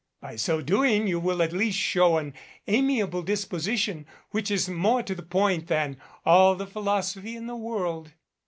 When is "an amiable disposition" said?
2.17-4.07